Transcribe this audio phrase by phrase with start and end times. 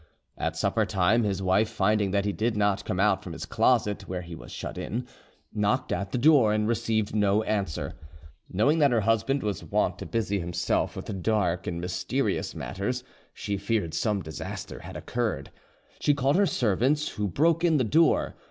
[0.35, 4.07] At supper time, his wife finding that he did not come out from his closet
[4.07, 5.05] where he was shut in,
[5.53, 7.93] knocked at the door, and received no answer;
[8.49, 13.57] knowing that her husband was wont to busy himself with dark and mysterious matters, she
[13.57, 15.51] feared some disaster had occurred.
[15.99, 18.35] She called her servants, who broke in the door.